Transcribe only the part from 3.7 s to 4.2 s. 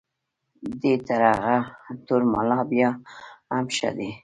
ښه دی.